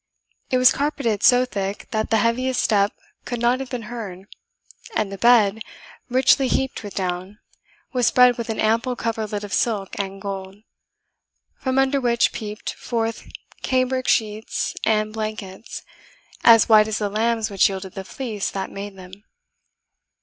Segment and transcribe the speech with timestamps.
[0.49, 2.91] It was carpeted so thick that the heaviest step
[3.23, 4.27] could not have been heard,
[4.95, 5.59] and the bed,
[6.09, 7.37] richly heaped with down,
[7.93, 10.55] was spread with an ample coverlet of silk and gold;
[11.59, 13.27] from under which peeped forth
[13.61, 15.83] cambric sheets and blankets
[16.43, 19.13] as white as the lambs which yielded the fleece that made them.